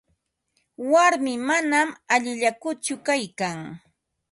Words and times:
Warmii 0.91 1.39
manam 1.47 1.89
allillakutsu 2.13 2.93
kaykan. 3.05 3.57